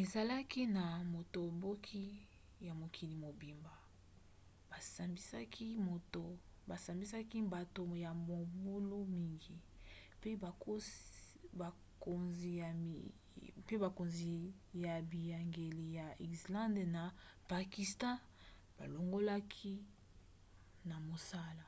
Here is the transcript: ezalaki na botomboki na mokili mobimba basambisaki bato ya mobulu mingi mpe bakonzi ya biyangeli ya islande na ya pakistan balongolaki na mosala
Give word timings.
ezalaki 0.00 0.62
na 0.76 0.84
botomboki 1.12 2.04
na 2.64 2.72
mokili 2.80 3.14
mobimba 3.24 3.74
basambisaki 6.68 7.38
bato 7.54 7.82
ya 8.04 8.10
mobulu 8.28 8.98
mingi 9.16 9.56
mpe 10.18 10.30
bakonzi 13.82 14.36
ya 14.86 14.94
biyangeli 15.10 15.84
ya 15.98 16.06
islande 16.32 16.82
na 16.96 17.04
ya 17.08 17.14
pakistan 17.50 18.16
balongolaki 18.78 19.74
na 20.84 20.96
mosala 21.08 21.66